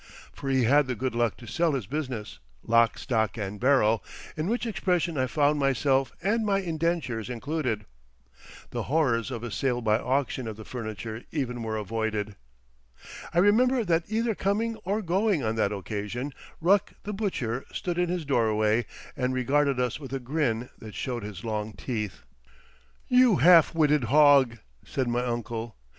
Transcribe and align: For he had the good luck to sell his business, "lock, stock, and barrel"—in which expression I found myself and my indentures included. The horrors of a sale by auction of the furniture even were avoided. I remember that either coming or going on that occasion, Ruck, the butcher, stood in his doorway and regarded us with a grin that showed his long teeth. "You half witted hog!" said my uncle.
For 0.33 0.49
he 0.49 0.63
had 0.63 0.87
the 0.87 0.95
good 0.95 1.13
luck 1.13 1.37
to 1.37 1.45
sell 1.45 1.73
his 1.73 1.85
business, 1.85 2.39
"lock, 2.63 2.97
stock, 2.97 3.37
and 3.37 3.59
barrel"—in 3.59 4.47
which 4.47 4.65
expression 4.65 5.15
I 5.15 5.27
found 5.27 5.59
myself 5.59 6.11
and 6.23 6.43
my 6.43 6.57
indentures 6.59 7.29
included. 7.29 7.85
The 8.71 8.81
horrors 8.89 9.29
of 9.29 9.43
a 9.43 9.51
sale 9.51 9.79
by 9.79 9.99
auction 9.99 10.47
of 10.47 10.57
the 10.57 10.65
furniture 10.65 11.21
even 11.31 11.61
were 11.61 11.77
avoided. 11.77 12.35
I 13.31 13.37
remember 13.37 13.83
that 13.85 14.05
either 14.07 14.33
coming 14.33 14.75
or 14.85 15.03
going 15.03 15.43
on 15.43 15.55
that 15.57 15.71
occasion, 15.71 16.33
Ruck, 16.59 16.93
the 17.03 17.13
butcher, 17.13 17.63
stood 17.71 17.99
in 17.99 18.09
his 18.09 18.25
doorway 18.25 18.87
and 19.15 19.35
regarded 19.35 19.79
us 19.79 19.99
with 19.99 20.13
a 20.13 20.19
grin 20.19 20.69
that 20.79 20.95
showed 20.95 21.21
his 21.21 21.43
long 21.43 21.73
teeth. 21.73 22.23
"You 23.07 23.35
half 23.35 23.75
witted 23.75 24.05
hog!" 24.05 24.57
said 24.83 25.07
my 25.07 25.23
uncle. 25.23 25.75